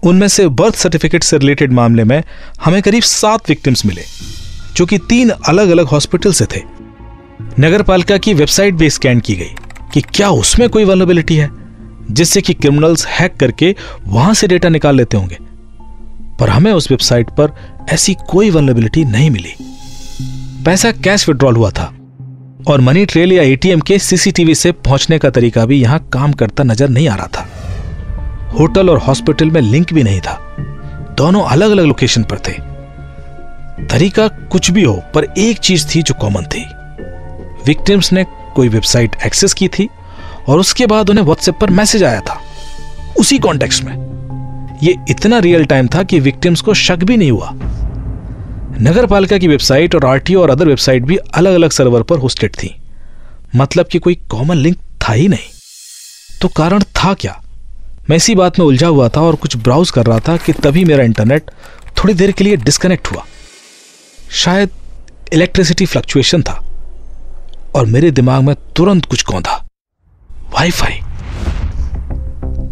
उनमें 0.03 0.27
से 0.27 0.47
बर्थ 0.47 0.75
सर्टिफिकेट 0.75 1.23
से 1.23 1.37
रिलेटेड 1.37 1.73
मामले 1.73 2.03
में 2.03 2.23
हमें 2.65 2.81
करीब 2.81 3.03
सात 3.03 3.49
विक्टिम्स 3.49 3.85
मिले, 3.85 4.03
जो 4.75 4.85
कि 4.85 4.97
तीन 4.97 5.29
अलग 5.29 5.69
अलग 5.69 5.85
हॉस्पिटल 5.85 6.33
से 6.33 6.45
थे। 6.45 6.61
नगर 7.59 7.81
पालिका 7.81 8.17
की 8.17 8.33
वेबसाइट 8.33 8.73
भी 8.73 8.89
स्कैन 8.89 9.19
की 9.19 9.35
गई 9.35 9.55
कि 9.93 10.01
क्या 10.01 10.29
उसमें 10.29 10.69
कोई 10.69 10.85
वनरेबिलिटी 10.85 11.35
है, 11.35 11.49
जिससे 12.11 12.41
कि 12.41 12.53
क्रिमिनल्स 12.53 13.05
हैक 13.07 13.35
करके 13.35 13.75
वहाँ 14.07 14.33
से 14.33 14.47
डेटा 14.47 14.69
निकाल 14.69 14.95
लेते 14.95 15.17
होंगे। 15.17 15.37
पर 16.39 16.49
हमें 16.49 16.71
उस 16.71 16.91
वेबसाइट 16.91 17.29
पर 17.29 17.51
ऐसी 17.89 18.15
कोई 18.29 18.49
वनरेबिलिटी 18.49 19.05
नहीं 19.05 19.29
मिली। 19.29 19.53
पैसा 20.65 20.91
कैश 20.91 21.27
विड्रॉल 21.29 21.55
हुआ 21.55 21.69
था 21.69 21.93
और 22.67 22.81
मनी 22.81 23.05
ट्रेल 23.05 23.31
या 23.31 23.43
एटीएम 23.43 23.79
के 23.79 23.99
सीसीटीवी 23.99 24.55
से 24.55 24.71
पहुँचने 24.71 25.19
का 25.19 25.29
तरीका 25.29 25.65
भी 25.65 25.81
यहाँ 25.81 25.99
काम 26.13 26.33
करता 26.33 26.63
नज़र 26.63 26.89
नहीं 26.89 27.07
आ 27.09 27.15
रहा 27.15 27.27
था। 27.27 27.47
होटल 28.59 28.89
और 28.89 28.97
हॉस्पिटल 28.97 29.51
में 29.51 29.61
लिंक 29.61 29.93
भी 29.93 30.03
नहीं 30.03 30.21
था। 30.21 30.39
दोनों 31.17 31.43
अलग 31.43 31.71
अलग 31.71 31.85
लोकेशन 31.85 32.23
पर 32.23 32.39
थे। 32.39 32.53
तरीका 33.87 34.27
कुछ 34.27 34.71
भी 34.71 34.83
हो, 34.83 35.01
पर 35.15 35.23
एक 35.37 35.57
चीज़ 35.57 35.87
थी 35.95 36.01
जो 36.01 36.13
कॉमन 36.13 36.43
थी। 36.43 36.65
विक्टिम्स 37.67 38.13
ने 38.13 38.25
कोई 38.55 38.67
वेबसाइट 38.67 39.15
एक्सेस 39.25 39.53
की 39.53 39.67
थी 39.67 39.89
और 40.47 40.59
उसके 40.59 40.85
बाद 40.85 41.09
उन्हें 41.09 41.25
व्हाट्सएप 41.25 41.55
पर 41.61 41.69
मैसेज 41.69 42.03
आया 42.03 42.21
था। 42.21 42.41
उसी 43.19 43.39
कॉन्टेक्स्ट 43.39 43.83
में। 43.83 44.07
यह 44.83 45.05
इतना 45.09 45.39
रियल 45.39 45.65
टाइम 45.65 45.87
था 45.87 46.03
कि 46.03 46.19
विक्टिम्स 46.19 46.61
को 46.61 46.73
शक 46.73 46.95
भी 46.95 47.17
नहीं 47.17 47.31
हुआ। 47.31 47.49
नगर 48.81 49.05
पालिका 49.05 49.37
की 49.37 49.47
वेबसाइट 49.47 49.95
और 49.95 50.05
आरटीओ 50.05 50.41
और 50.41 50.49
अदर 50.49 50.67
वेबसाइट 50.67 51.03
भी 51.03 51.15
अलग 51.15 51.53
अलग 51.53 51.69
सर्वर 51.69 52.01
पर 52.01 52.17
होस्टेड 52.17 52.55
थी। 52.55 52.75
मतलब 53.55 53.85
कि 53.85 53.99
कोई 53.99 54.15
कॉमन 54.15 54.55
लिंक 54.55 54.77
था 54.77 55.13
ही 55.13 55.27
नहीं। 55.27 55.49
तो 56.41 56.47
कारण 56.47 56.83
था 56.83 57.13
क्या? 57.13 57.43
मैं 58.09 58.17
इसी 58.17 58.35
बात 58.35 58.59
में 58.59 58.65
उलझा 58.65 58.87
हुआ 58.87 59.09
था 59.09 59.21
और 59.21 59.35
कुछ 59.35 59.57
ब्राउज 59.57 59.91
कर 59.91 60.05
रहा 60.05 60.19
था 60.19 60.37
कि 60.37 60.53
तभी 60.53 60.85
मेरा 60.85 61.03
इंटरनेट 61.03 61.43
थोड़ी 61.97 62.13
देर 62.13 62.31
के 62.31 62.43
लिए 62.43 62.55
डिस्कनेक्ट 62.55 63.07
हुआ। 63.07 63.25
शायद 64.31 64.69
इलेक्ट्रिसिटी 65.33 65.85
फ्लक्चुएशन 65.85 66.41
था। 66.41 66.66
और 67.77 67.85
मेरे 67.85 68.11
दिमाग 68.11 68.43
में 68.43 68.55
तुरंत 68.75 69.05
कुछ 69.05 69.21
कौंधा 69.23 69.51
वाईफाई 70.53 70.99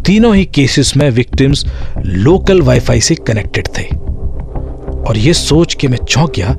तीनों 0.02 0.34
ही 0.36 0.44
केसेस 0.44 0.92
में 0.96 1.10
विक्टिम्स 1.10 1.64
लोकल 1.98 2.62
वाईफाई 2.62 3.00
से 3.00 3.14
कनेक्टेड 3.14 3.68
थे। 3.68 3.84
और 5.08 5.16
यह 5.16 5.32
सोच 5.32 5.74
के 5.74 5.88
मैं 5.88 5.98
चौंक 5.98 6.32
गया 6.34 6.56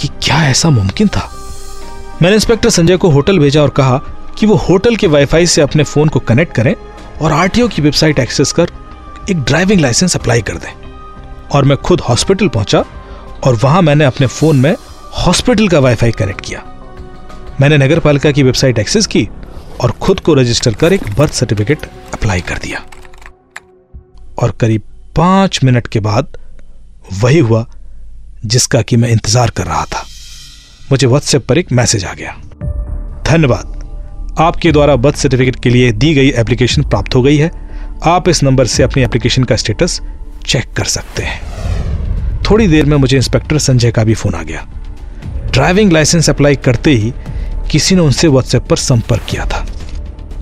कि 0.00 0.08
क्या 0.22 0.42
ऐसा 0.44 0.70
मुमकिन 0.70 1.08
था। 1.08 1.28
मैंने 2.22 2.34
इंस्पेक्टर 2.34 2.70
संजय 2.70 2.96
को 2.96 3.10
होटल 3.10 3.38
भेजा 3.38 3.62
और 3.62 3.70
कहा 3.70 3.98
कि 4.38 4.46
वो 4.46 4.54
होटल 4.54 4.96
के 4.96 5.06
वाईफाई 5.06 5.46
से 5.46 5.62
अपने 5.62 5.84
फ़ोन 5.84 6.08
को 6.08 6.20
कनेक्ट 6.20 6.54
करें 6.54 6.74
और 7.22 7.32
आरटीओ 7.32 7.68
की 7.68 7.82
वेबसाइट 7.82 8.18
एक्सेस 8.18 8.52
कर 8.52 8.70
एक 9.30 9.40
ड्राइविंग 9.40 9.80
लाइसेंस 9.80 10.16
अप्लाई 10.16 10.42
कर 10.42 10.56
दें। 10.56 10.72
और 11.52 11.64
मैं 11.64 11.76
खुद 11.76 12.00
हॉस्पिटल 12.00 12.48
पहुँचा 12.48 12.84
और 13.44 13.54
वहाँ 13.54 13.82
मैंने 13.82 14.04
अपने 14.04 14.26
फ़ोन 14.26 14.56
में 14.56 14.74
हॉस्पिटल 15.26 15.68
का 15.68 15.78
वाईफाई 15.78 16.10
कनेक्ट 16.10 16.40
किया। 16.40 16.64
मैंने 17.60 17.76
नगर 17.78 17.98
पालिका 17.98 18.30
की 18.32 18.42
वेबसाइट 18.42 18.78
एक्सेस 18.78 19.06
की 19.06 19.28
और 19.80 19.90
खुद 19.92 20.20
को 20.20 20.34
रजिस्टर 20.34 20.74
कर 20.74 20.92
एक 20.92 21.02
बर्थ 21.18 21.32
सर्टिफिकेट 21.32 21.78
अप्लाई 22.14 22.40
कर 22.40 22.58
दिया। 22.58 22.84
और 24.38 24.50
करीब 24.50 24.82
पाँच 25.16 25.60
मिनट 25.64 25.86
के 25.86 26.00
बाद 26.00 26.36
वही 27.22 27.38
हुआ 27.38 27.64
जिसका 28.44 28.82
कि 28.82 28.96
मैं 28.96 29.08
इंतज़ार 29.08 29.50
कर 29.50 29.66
रहा 29.66 29.84
था। 29.84 30.04
मुझे 30.90 31.06
व्हाट्सएप 31.06 31.46
पर 31.46 31.58
एक 31.58 31.72
मैसेज 31.72 32.04
आ 32.04 32.14
गया। 32.14 32.32
धन्यवाद। 33.26 34.36
आपके 34.38 34.72
द्वारा 34.72 34.96
बर्थ 34.96 35.16
सर्टिफिकेट 35.16 35.56
के 35.62 35.70
लिए 35.70 35.90
दी 35.92 36.14
गई 36.14 36.30
एप्लीकेशन 36.30 36.82
प्राप्त 36.82 37.14
हो 37.14 37.22
गई 37.22 37.36
है। 37.36 37.50
आप 38.04 38.28
इस 38.28 38.42
नंबर 38.42 38.66
से 38.66 38.82
अपनी 38.82 39.02
एप्लीकेशन 39.02 39.44
का 39.44 39.56
स्टेटस 39.56 40.00
चेक 40.46 40.72
कर 40.76 40.84
सकते 40.84 41.22
हैं। 41.22 42.42
थोड़ी 42.50 42.68
देर 42.68 42.84
में 42.84 42.96
मुझे 42.96 43.16
इंस्पेक्टर 43.16 43.58
संजय 43.58 43.90
का 43.90 44.04
भी 44.04 44.14
फ़ोन 44.14 44.34
आ 44.34 44.42
गया। 44.42 44.66
ड्राइविंग 45.50 45.92
लाइसेंस 45.92 46.30
अप्लाई 46.30 46.56
करते 46.56 46.90
ही 46.90 47.12
किसी 47.70 47.94
ने 47.94 48.00
उनसे 48.00 48.28
व्हाट्सएप 48.28 48.62
पर 48.62 48.76
संपर्क 48.76 49.22
किया 49.28 49.46
था। 49.46 49.66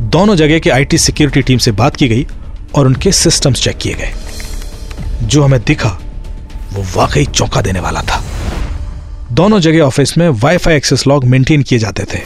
दोनों 0.01 0.37
जगह 0.37 0.59
के 0.59 0.71
आईटी 0.71 0.99
सिक्योरिटी 0.99 1.43
टीम 1.43 1.59
से 1.59 1.73
बात 1.73 1.97
की 1.97 2.09
गई 2.09 2.27
और 2.75 2.87
उनके 2.87 3.13
सिस्टम्स 3.13 3.63
चेक 3.63 3.77
किए 3.77 3.95
गए। 3.95 4.13
जो 5.23 5.43
हमें 5.43 5.61
दिखा, 5.61 5.99
वो 6.73 6.85
वाकई 6.97 7.25
चौंका 7.25 7.61
देने 7.61 7.81
वाला 7.81 8.03
था। 8.03 8.23
दोनों 9.33 9.61
जगह 9.61 9.81
ऑफ़िस 9.81 10.19
में 10.19 10.29
वाईफाई 10.29 10.77
एक्सेस 10.77 11.07
लॉग 11.07 11.25
मेंटेन 11.25 11.63
किए 11.63 11.79
जाते 11.79 12.05
थे 12.05 12.21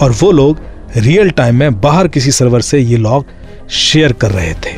और 0.00 0.12
वो 0.12 0.30
लोग 0.32 0.60
रियल 0.96 1.30
टाइम 1.30 1.56
में 1.56 1.80
बाहर 1.80 2.08
किसी 2.08 2.32
सर्वर 2.32 2.60
से 2.60 2.78
ये 2.78 2.96
लॉग 2.96 3.26
शेयर 3.70 4.12
कर 4.12 4.30
रहे 4.30 4.54
थे। 4.54 4.76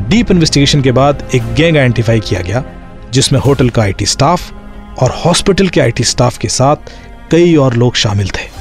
डीप 0.00 0.30
इन्वेस्टिगेशन 0.30 0.82
के 0.82 0.92
बाद 0.92 1.28
एक 1.34 1.54
गैंग 1.54 1.76
आइडेंटिफाई 1.76 2.20
किया 2.20 2.40
गया, 2.40 2.64
जिसमें 3.12 3.40
होटल 3.40 3.68
का 3.68 3.82
आईटी 3.82 4.06
स्टाफ 4.06 4.52
और 4.98 5.10
हॉस्पिटल 5.24 5.68
के 5.68 5.80
आईटी 5.80 6.04
स्टाफ 6.04 6.38
के 6.38 6.48
साथ 6.48 6.76
कई 7.30 7.56
और 7.56 7.74
लोग 7.74 7.94
शामिल 7.94 8.28
थे। 8.28 8.55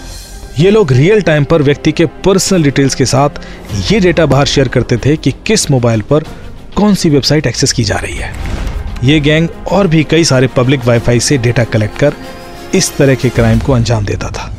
ये 0.59 0.69
लोग 0.71 0.91
रियल 0.91 1.21
टाइम 1.21 1.43
पर 1.43 1.61
व्यक्ति 1.61 1.91
के 1.91 2.05
पर्सनल 2.25 2.63
डिटेल्स 2.63 2.95
के 2.95 3.05
साथ 3.05 3.39
ये 3.91 3.99
डेटा 3.99 4.25
बाहर 4.25 4.45
शेयर 4.45 4.67
करते 4.67 4.97
थे 4.97 5.15
कि 5.17 5.31
किस 5.47 5.69
मोबाइल 5.71 6.01
पर 6.01 6.23
कौन 6.75 6.93
सी 6.95 7.09
वेबसाइट 7.09 7.47
एक्सेस 7.47 7.71
की 7.71 7.83
जा 7.83 7.95
रही 7.95 8.15
है। 8.15 8.33
ये 9.03 9.19
गैंग 9.19 9.47
और 9.71 9.87
भी 9.87 10.03
कई 10.03 10.23
सारे 10.23 10.47
पब्लिक 10.47 10.85
वाईफाई 10.85 11.19
से 11.19 11.37
डेटा 11.37 11.63
कलेक्ट 11.63 11.97
कर 11.99 12.13
इस 12.75 12.95
तरह 12.97 13.15
के 13.15 13.29
क्राइम 13.29 13.59
को 13.59 13.73
अंजाम 13.73 14.05
देता 14.05 14.29
था। 14.29 14.51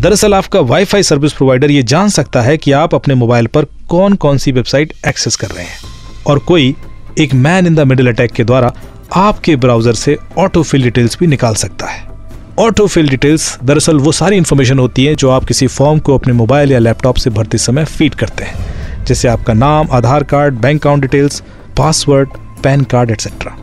दरअसल 0.00 0.34
आपका 0.34 0.60
वाईफाई 0.62 1.02
सर्विस 1.02 1.32
प्रोवाइडर 1.32 1.70
ये 1.70 1.82
जान 1.84 2.08
सकता 2.08 2.42
है 2.42 2.56
कि 2.56 2.72
आप 2.72 2.94
अपने 2.94 3.14
मोबाइल 3.14 3.46
पर 3.46 3.66
कौन 3.88 4.14
कौन 4.16 4.38
सी 4.38 4.52
वेबसाइट 4.52 4.92
एक्सेस 5.08 5.36
कर 5.36 5.48
रहे 5.48 5.64
हैं 5.64 5.78
और 6.26 6.38
कोई 6.38 6.74
एक 7.18 7.34
man 7.36 7.66
in 7.66 7.74
the 7.74 7.86
middle 7.86 8.08
attack 8.08 8.32
के 8.32 8.44
द्वारा 8.44 8.72
आपके 9.16 9.56
ब्राउज़र 9.56 9.94
से 9.94 10.18
ऑटो 10.38 10.62
फिल 10.62 10.82
डिटेल्स 10.82 11.18
भी 11.20 11.26
निकाल 11.26 11.54
सकता 11.54 11.86
है। 11.86 12.15
ऑटो 12.58 12.86
फिल 12.86 13.08
डिटेल्स 13.08 13.58
दरअसल 13.64 13.98
वो 13.98 14.12
सारी 14.12 14.36
इन्फॉर्मेशन 14.36 14.78
होती 14.78 15.04
है 15.04 15.14
जो 15.14 15.30
आप 15.30 15.44
किसी 15.44 15.66
फॉर्म 15.66 15.98
को 15.98 16.14
अपने 16.14 16.32
मोबाइल 16.32 16.70
या 16.72 16.78
लैपटॉप 16.78 17.16
से 17.16 17.30
भरते 17.30 17.58
समय 17.58 17.84
फ़ीड 17.84 18.14
करते 18.14 18.44
हैं। 18.44 19.04
जैसे 19.04 19.28
आपका 19.28 19.54
नाम, 19.54 19.88
Aadhaar 19.90 20.24
card 20.24 20.54
bank 20.54 20.80
account 20.80 21.02
details 21.02 21.42
password 21.76 22.28
pan 22.64 22.84
card 22.84 23.10
etcetera 23.10 23.56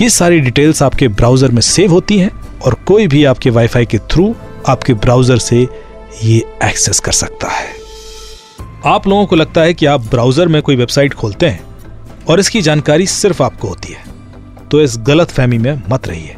ये 0.00 0.08
सारी 0.10 0.40
डिटेल्स 0.40 0.82
आपके 0.82 1.08
ब्राउज़र 1.10 1.50
में 1.50 1.60
सेव 1.62 1.92
होती 1.92 2.18
हैं 2.18 2.30
और 2.60 2.74
कोई 2.86 3.06
भी 3.06 3.24
आपके 3.24 3.50
वाईफाई 3.50 3.86
के 3.86 3.98
थ्रू 4.10 4.34
आपके 4.68 4.94
ब्राउज़र 4.96 5.38
से 5.38 5.60
ये 6.22 6.36
एक्सेस 6.64 7.00
कर 7.00 7.12
सकता 7.12 7.48
है। 7.48 7.70
आप 8.86 9.06
लोगों 9.08 9.26
को 9.26 9.36
लगता 9.36 9.60
है 9.60 9.74
कि 9.74 9.86
आप 9.86 10.10
ब्राउज़र 10.10 10.48
में 10.48 10.60
कोई 10.62 10.76
वेबसाइट 10.76 11.14
खोलते 11.14 11.46
हैं 11.46 11.64
और 12.28 12.40
इसकी 12.40 12.62
जानकारी 12.62 13.06
सिर्फ़ 13.08 13.42
आपको 13.42 13.68
होती 13.68 13.92
है। 13.92 14.04
तो 14.70 14.82
इस 14.82 14.98
गलत 14.98 15.30
फहमी 15.30 15.58
में 15.58 15.82
मत 15.90 16.08
रहिए। 16.08 16.36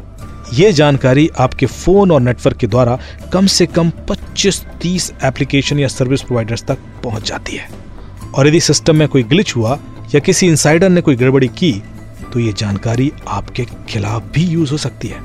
यह 0.55 0.71
जानकारी 0.71 1.29
आपके 1.39 1.65
फ़ोन 1.65 2.11
और 2.11 2.21
नेटवर्क 2.21 2.57
के 2.57 2.67
द्वारा 2.67 2.97
कम 3.33 3.45
से 3.47 3.65
कम 3.65 3.91
25-30 4.09 5.11
एप्लीकेशन 5.23 5.79
या 5.79 5.87
सर्विस 5.87 6.21
प्रोवाइडर्स 6.21 6.63
तक 6.63 6.77
पहुँच 7.03 7.27
जाती 7.27 7.55
है। 7.55 7.67
और 8.35 8.47
यदि 8.47 8.59
सिस्टम 8.59 8.95
में 8.95 9.07
कोई 9.07 9.23
ग्लिच 9.23 9.55
हुआ 9.55 9.77
या 10.15 10.19
किसी 10.19 10.47
इंसाइडर 10.47 10.89
ने 10.89 11.01
कोई 11.01 11.15
गड़बड़ी 11.15 11.47
की 11.47 11.71
तो 12.33 12.39
यह 12.39 12.51
जानकारी 12.51 13.11
आपके 13.27 13.65
खिलाफ 13.89 14.31
भी 14.33 14.43
यूज़ 14.43 14.71
हो 14.71 14.77
सकती 14.77 15.07
है। 15.07 15.19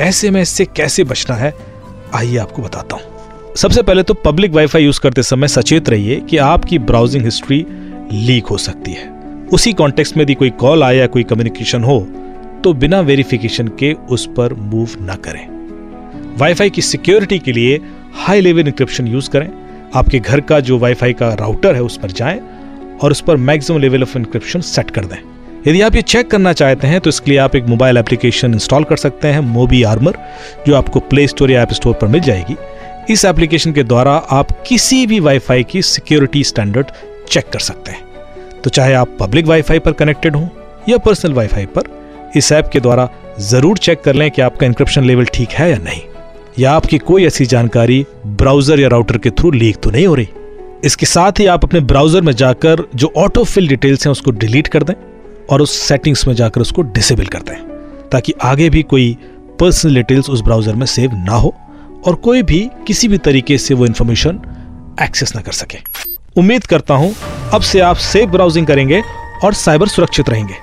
ऐसे 0.00 0.30
में 0.30 0.40
इससे 0.42 0.64
कैसे 0.66 1.04
बचना 1.04 1.36
है, 1.36 1.52
आइए 2.14 2.36
आपको 2.36 2.62
बताता 2.62 2.96
हूँ। 2.96 3.54
सबसे 3.56 3.82
पहले 3.82 4.02
तो 4.02 4.14
पब्लिक 4.14 4.52
वाईफाई 4.52 4.84
यूज़ 4.84 5.00
करते 5.00 5.22
समय 5.22 5.48
सचेत 5.48 5.88
रहिए 5.88 6.20
कि 6.20 6.36
आपकी 6.36 6.78
ब्राउजिंग 6.80 7.24
हिस्ट्री 7.24 7.64
लीक 8.12 8.46
हो 8.46 8.58
सकती 8.58 8.92
है। 8.92 9.08
उसी 9.52 9.72
कॉन्टेक्स्ट 9.72 10.16
में 10.16 10.22
यदि 10.24 10.34
कोई 10.34 10.50
कॉल 10.50 10.82
आया 10.82 11.06
कोई 11.06 11.22
कम्युनिकेशन 11.22 11.84
हो 11.84 11.98
तो 12.64 12.72
बिना 12.72 13.00
वेरिफिकेशन 13.00 13.68
के 13.68 13.92
उस 13.92 14.26
पर 14.26 14.52
मूव 14.54 14.88
ना 15.00 15.14
करें। 15.14 15.46
वाईफाई 16.38 16.70
की 16.70 16.82
सिक्योरिटी 16.82 17.38
के 17.38 17.52
लिए 17.52 17.80
हाई 18.14 18.40
लेवल 18.40 18.60
इंक्रिप्शन 18.60 19.06
यूज़ 19.06 19.30
करें। 19.30 19.48
आपके 19.94 20.18
घर 20.18 20.40
का 20.40 20.60
जो 20.60 20.78
वाईफाई 20.78 21.12
का 21.12 21.32
राउटर 21.34 21.74
है 21.74 21.82
उस 21.82 21.96
पर 21.96 22.10
जाएँ 22.10 22.40
और 23.02 23.10
उस 23.10 23.20
पर 23.20 23.36
maximum 23.36 23.78
level 23.78 24.02
of 24.02 24.16
encryption 24.18 24.60
set 24.60 24.90
कर 24.90 25.04
दें। 25.04 25.16
यदि 25.66 25.80
आप 25.80 25.94
ये 25.94 26.02
चेक 26.02 26.30
करना 26.30 26.52
चाहते 26.52 26.86
हैं 26.86 27.00
तो 27.00 27.10
इसके 27.10 27.30
लिए 27.30 27.38
आप 27.38 27.56
एक 27.56 27.66
मोबाइल 27.66 27.96
एप्लीकेशन 27.96 28.54
इंस्टॉल 28.54 28.84
कर 28.84 28.96
सकते 28.96 29.28
हैं 29.28 29.40
मोबी 29.40 29.82
आर्मर 29.82 30.18
जो 30.66 30.74
आपको 30.74 31.00
प्ले 31.00 31.26
स्टोर 31.26 31.50
या 31.50 31.62
ऐप 31.62 31.72
स्टोर 31.72 31.94
पर 31.94 32.06
मिल 32.06 32.20
जाएगी। 32.20 32.56
इस 33.12 33.24
एप्लीकेशन 33.24 33.72
के 33.72 33.82
द्वारा 33.82 34.12
आप 34.12 34.50
किसी 34.66 35.06
भी 35.06 35.20
वाईफाई 35.20 35.64
की 35.64 35.82
सिक्योरिटी 35.82 36.44
स्टैंडर्ड 36.44 36.86
चेक 37.28 37.48
कर 37.52 37.58
सकते 37.58 37.90
हैं। 37.90 38.02
तो 38.64 38.70
चाहे 38.70 38.94
आप 38.94 39.16
पब्लिक 39.20 39.46
वाईफाई 39.46 39.78
पर 39.78 39.92
कनेक्टेड 39.92 40.36
हो 40.36 40.48
या 40.88 40.98
पर्सनल 40.98 41.32
वाईफाई 41.32 41.66
पर 41.66 41.92
इस 42.36 42.50
ऐप 42.52 42.68
के 42.72 42.80
द्वारा 42.80 43.08
ज़रूर 43.42 43.78
चेक 43.78 44.02
कर 44.02 44.14
लें 44.14 44.30
कि 44.30 44.42
आपका 44.42 44.66
इंक्रिप्शन 44.66 45.04
लेवल 45.04 45.24
ठीक 45.34 45.50
है 45.50 45.70
या 45.70 45.78
नहीं, 45.78 46.00
या 46.58 46.72
आपकी 46.72 46.98
कोई 47.00 47.24
ऐसी 47.26 47.46
जानकारी 47.46 48.04
ब्राउज़र 48.26 48.80
या 48.80 48.88
राउटर 48.88 49.18
के 49.18 49.30
थ्रू 49.30 49.50
लीक 49.50 49.76
तो 49.76 49.90
नहीं 49.90 50.06
हो 50.06 50.14
रही। 50.14 50.28
इसके 50.84 51.06
साथ 51.06 51.40
ही 51.40 51.46
आप 51.46 51.64
अपने 51.64 51.80
ब्राउज़र 51.82 52.20
में 52.20 52.32
जाकर 52.34 52.84
जो 52.94 53.12
ऑटो 53.16 53.44
फिल 53.44 53.68
डिटेल्स 53.68 54.06
हैं 54.06 54.12
उसको 54.12 54.30
डिलीट 54.32 54.68
कर 54.68 54.82
दें 54.82 54.94
और 55.46 55.62
उस 55.62 55.78
सेटिंग्स 55.78 56.26
में 56.28 56.34
जाकर 56.34 56.60
उसको 56.60 56.82
डिसेबल 56.82 57.26
कर 57.26 57.38
दें, 57.40 57.56
ताकि 58.10 58.34
आगे 58.42 58.68
भी 58.70 58.82
कोई 58.84 59.16
पर्सनल 59.60 59.94
डिटेल्स 59.94 60.30
उस 60.30 60.42
ब्राउज़र 60.42 60.74
में 60.74 60.86
सेव 60.86 61.14
ना 61.16 61.36
हो 61.36 61.54
और 62.06 62.14
कोई 62.16 62.42
भी 62.42 62.68
किसी 62.86 63.08
भी 63.08 63.18
तरीके 63.20 63.58
से 63.58 63.74
वो 63.74 63.86
इंफॉर्मेशन 63.86 64.40
एक्सेस 65.02 65.34
ना 65.36 65.42
कर 65.42 65.52
सके। 65.52 65.78
उम्मीद 66.36 66.64
करता 66.66 66.94
हूँ 66.94 67.14
अब 67.52 67.62
से 67.62 67.80
आप 67.80 67.96
सेफ़ 68.02 68.30
ब्राउजिंग 68.30 68.66
करेंगे 68.66 69.02
और 69.44 69.54
साइबर 69.54 69.88
सुरक्षित 69.88 70.28
रहेंगे। 70.28 70.54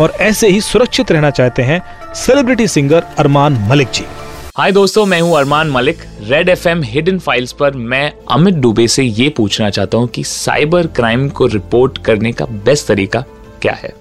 और 0.00 0.12
ऐसे 0.20 0.48
ही 0.48 0.60
सुरक्षित 0.60 1.12
रहना 1.12 1.30
चाहते 1.30 1.62
हैं 1.62 1.80
celebrity 2.14 2.66
singer 2.68 3.04
Armaan 3.18 3.58
Malik 3.68 3.88
ji. 3.94 4.04
Hi 4.56 4.72
दोस्तों 4.72 5.04
मैं 5.06 5.20
हूँ 5.20 5.36
Armaan 5.36 5.70
Malik. 5.70 6.02
Red 6.22 6.48
F 6.48 6.68
M 6.68 6.82
hidden 6.82 7.18
files 7.18 7.52
पर 7.52 7.74
मैं 7.74 8.12
अमित 8.30 8.54
डुबे 8.54 8.86
से 8.88 9.02
ये 9.02 9.28
पूछना 9.28 9.70
चाहता 9.70 9.98
हूँ 9.98 10.08
कि 10.08 10.24
साइबर 10.24 10.86
क्राइम 10.86 11.28
को 11.28 11.46
रिपोर्ट 11.46 11.98
करने 11.98 12.32
का 12.32 12.44
बेस्ट 12.44 12.86
तरीका 12.88 13.24
क्या 13.62 13.72
है? 13.72 13.92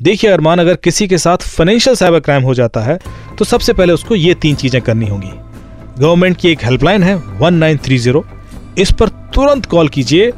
देखिए 0.00 0.30
अरमान 0.30 0.58
अगर 0.58 0.74
किसी 0.74 1.08
के 1.08 1.18
साथ 1.18 1.48
फाइनेंशियल 1.48 1.96
साइबर 1.96 2.20
क्राइम 2.20 2.42
हो 2.42 2.54
जाता 2.54 2.80
है 2.80 2.98
तो 3.38 3.44
सबसे 3.44 3.72
पहले 3.72 3.92
उसको 3.92 4.14
ये 4.14 4.34
तीन 4.34 4.54
चीज़ें 4.54 4.80
करनी 4.82 5.06
होंगी। 5.06 5.30
गवर्नमेंट 5.98 6.36
की 6.36 6.48
एक 6.48 6.64
हेल्पलाइन 6.64 7.02
है 7.02 7.16
1930 7.40 8.22
इस 8.78 8.92
पर 8.92 9.08
तुरंत 9.34 9.66
कॉल 9.66 9.88
कीजिए 9.88 10.32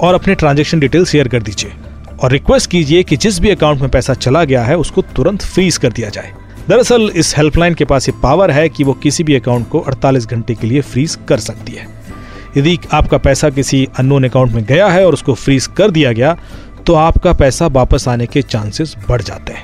और 0.00 0.14
अपने 0.14 0.34
ट्रांजेक्शन 0.34 0.80
डिटेल 0.80 1.04
शेयर 1.04 1.28
कर 1.28 1.42
दीजिए। 1.42 1.72
और 2.20 2.32
रिक्वेस्ट 2.32 2.70
कीजिए 2.70 3.02
कि 3.02 3.16
जिस 3.16 3.40
भी 3.40 3.50
अकाउंट 3.50 3.80
में 3.80 3.90
पैसा 3.90 4.14
चला 4.14 4.44
गया 4.44 4.64
है, 4.64 4.76
उसको 4.76 5.02
तुरंत 5.02 5.42
फ्रीज 5.42 5.76
कर 5.76 5.92
दिया 5.92 6.08
जाए। 6.08 6.32
दरअसल, 6.68 7.12
इस 7.16 7.36
हेल्पलाइन 7.36 7.74
के 7.74 7.84
पास 7.84 8.08
ये 8.08 8.14
पावर 8.22 8.50
है 8.50 8.68
कि 8.68 8.84
वो 8.84 8.92
किसी 8.92 9.24
भी 9.24 9.34
अकाउंट 9.34 9.68
को 9.68 9.78
48 9.78 10.26
घंटे 10.26 10.54
के 10.54 10.66
लिए 10.66 10.80
फ्रीज 10.80 11.18
कर 11.28 11.38
सकती 11.38 11.72
है। 11.72 11.88
यदि 12.56 12.78
आपका 12.92 13.18
पैसा 13.18 13.50
किसी 13.50 13.88
अननोन 13.98 14.24
अकाउंट 14.24 14.52
में 14.52 14.64
गया 14.64 14.88
है 14.88 15.06
और 15.06 15.12
उसको 15.12 15.34
फ्रीज 15.34 15.66
कर 15.66 15.90
दिया 15.90 16.12
गया 16.12 16.38
तो 16.86 16.94
आपका 16.94 17.32
पैसा 17.32 17.66
वापस 17.66 18.08
आने 18.08 18.26
के 18.26 18.42
चांसेस 18.42 18.96
बढ़ 19.08 19.22
जाते 19.22 19.52
हैं। 19.52 19.62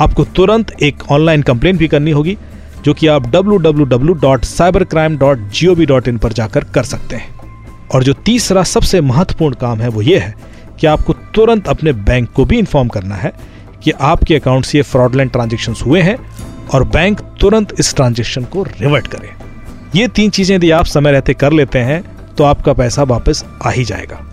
आपको 0.00 0.24
तुरंत 0.24 0.82
एक 0.82 0.96
ऑनलाइन 1.10 1.42
कंप्लेन 1.42 1.76
भी 1.76 1.88
करनी 1.88 2.10
होगी, 2.10 2.38
जो 2.84 2.94
कि 2.94 3.06
आप 3.06 3.32
www.cybercrime.gov.in 3.32 6.18
पर 6.18 6.32
जाकर 6.32 6.64
कर 6.64 6.82
सकते 6.82 7.16
हैं। 7.16 7.34
और 7.94 8.04
जो 8.04 8.12
तीसरा 8.12 8.62
सबसे 8.62 9.00
महत्वपूर्ण 9.00 9.54
काम 9.54 9.80
है, 9.80 9.88
वो 9.88 10.02
ये 10.02 10.18
है 10.18 10.53
कि 10.80 10.86
आपको 10.86 11.12
तुरंत 11.34 11.68
अपने 11.68 11.92
बैंक 11.92 12.32
को 12.32 12.44
भी 12.44 12.58
इन्फॉर्म 12.58 12.88
करना 12.88 13.14
है 13.14 13.32
कि 13.82 13.90
आपके 13.90 14.34
अकाउंट 14.34 14.64
से 14.64 14.82
फ्रॉडलैंड 14.82 15.30
ट्रांजेक्शन 15.30 15.74
हुए 15.86 16.00
हैं 16.00 16.16
और 16.74 16.88
बैंक 16.88 17.20
तुरंत 17.40 17.80
इस 17.80 17.94
ट्रांजेक्शन 17.94 18.44
को 18.44 18.62
रिवर्ट 18.62 19.06
करे। 19.06 19.30
ये 19.96 20.08
तीन 20.08 20.30
चीज़ें 20.30 20.56
यदि 20.56 20.70
आप 20.70 20.84
समय 20.84 21.12
रहते 21.12 21.34
कर 21.34 21.52
लेते 21.52 21.78
हैं 21.78 22.04
तो 22.36 22.44
आपका 22.44 22.72
पैसा 22.72 23.02
वापस 23.02 23.44
आ 23.64 23.70
ही 23.70 23.84
जाएगा। 23.84 24.26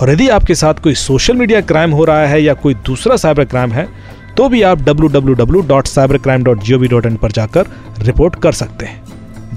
और 0.00 0.10
यदि 0.10 0.28
आपके 0.28 0.54
साथ 0.54 0.74
कोई 0.74 0.94
सोशल 0.94 1.36
मीडिया 1.36 1.60
क्राइम 1.60 1.90
हो 1.90 2.04
रहा 2.04 2.26
है 2.26 2.42
या 2.42 2.54
कोई 2.54 2.74
दूसरा 2.74 3.16
साइबर 3.16 3.44
क्राइम 3.44 3.72
है 3.72 3.88
तो 4.36 4.48
भी 4.48 4.62
आप 4.62 4.78
www.cybercrime.gov.in 4.78 7.16
पर 7.16 7.32
जाकर 7.32 7.66
रिपोर्ट 7.98 8.42
कर 8.42 8.52
सकते 8.52 8.86
हैं। 8.86 9.02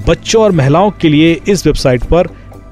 बच्चों 0.08 0.44
और 0.44 0.52
महिलाओं 0.52 0.92
के 0.92 1.10
लिए 1.10 1.42
इस 1.48 1.68
वेबसाइट 1.68 2.04
पर 2.04 2.28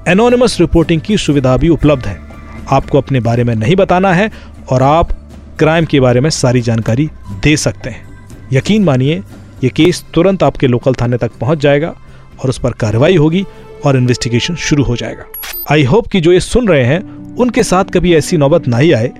एनोनिमस 0.08 0.60
रिपोर्टिंग 0.60 1.00
की 1.00 1.16
सुविधा 1.16 1.56
भी 1.56 1.68
उपलब्ध 1.68 2.06
है। 2.06 2.23
आपको 2.68 2.98
अपने 2.98 3.20
बारे 3.20 3.44
में 3.44 3.54
नहीं 3.54 3.76
बताना 3.76 4.12
है 4.14 4.30
और 4.70 4.82
आप 4.82 5.12
क्राइम 5.58 5.84
के 5.84 6.00
बारे 6.00 6.20
में 6.20 6.30
सारी 6.30 6.60
जानकारी 6.60 7.08
दे 7.42 7.56
सकते 7.56 7.90
हैं। 7.90 8.28
यकीन 8.52 8.84
मानिए, 8.84 9.22
ये 9.64 9.68
केस 9.70 10.04
तुरंत 10.14 10.42
आपके 10.42 10.66
लोकल 10.66 10.94
थाने 10.94 11.16
तक 11.16 11.32
पहुँच 11.40 11.58
जाएगा 11.58 11.94
और 12.42 12.50
उस 12.50 12.58
पर 12.58 12.72
कार्रवाई 12.80 13.16
होगी 13.16 13.44
और 13.86 13.96
इन्वेस्टिगेशन 13.96 14.54
शुरू 14.56 14.84
हो 14.84 14.96
जाएगा। 14.96 15.24
आई 15.70 15.84
होप 15.84 16.06
कि 16.06 16.20
जो 16.20 16.32
ये 16.32 16.40
सुन 16.40 16.68
रहे 16.68 16.84
हैं, 16.84 17.02
उनके 17.36 17.62
साथ 17.62 17.84
कभी 17.84 18.14
ऐसी 18.14 18.36
नौबत 18.36 18.68
ना 18.68 18.78
ही 18.78 18.92
आए, 18.92 19.12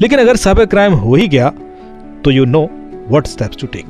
लेकिन 0.00 0.18
अगर 0.18 0.36
साइबर 0.36 0.66
क्राइम 0.66 0.92
हो 0.94 1.14
ही 1.14 1.28
गया 1.28 1.52
तो 2.24 2.30
you 2.30 2.44
know 2.44 2.68
what 3.10 3.26
steps 3.26 3.56
to 3.56 3.66
take 3.66 3.84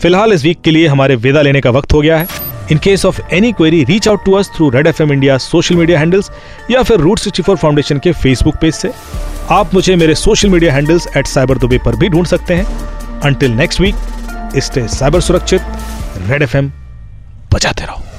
फ़िलहाल 0.00 0.32
इस 0.32 0.44
वीक 0.44 0.60
के 0.60 0.70
लिए 0.70 0.86
हमारे 0.86 1.16
विदा 1.16 1.42
लेने 1.42 1.60
का 1.60 1.70
वक्त 1.70 1.92
हो 1.92 2.00
गया 2.00 2.18
है। 2.18 2.26
In 2.70 2.78
case 2.78 3.04
of 3.06 3.20
any 3.32 3.52
query 3.52 3.82
reach 3.84 4.08
out 4.08 4.24
to 4.24 4.32
us 4.32 4.50
through 4.56 4.68
red 4.70 4.86
F 4.86 5.02
M 5.02 5.12
India 5.12 5.38
social 5.38 5.76
media 5.76 5.98
handles 5.98 6.30
या 6.70 6.82
फिर 6.82 6.98
रूट 6.98 7.18
सिक्सटी 7.18 7.42
फोर 7.42 7.56
फाउंडेशन 7.56 7.98
के 7.98 8.12
फेसबुक 8.12 8.56
पेज 8.60 8.74
से। 8.74 8.90
आप 9.50 9.74
मुझे 9.74 9.96
मेरे 9.96 10.14
social 10.14 10.48
media 10.48 10.72
handles 10.72 11.08
at 11.16 11.26
cyber 11.26 11.58
Dubey 11.58 11.78
पर 11.84 11.96
भी 11.96 12.08
ढूंढ 12.08 12.26
सकते 12.26 12.54
हैं। 12.54 13.20
Until 13.20 13.50
next 13.52 13.80
week 13.80 13.94
stay 14.58 14.86
cyber 14.88 15.20
सुरक्षित 15.20 15.60
रेड 16.28 16.42
एफ़ 16.42 16.56
एम 16.56 16.72
बजाते 17.52 17.84
रहो। 17.84 18.11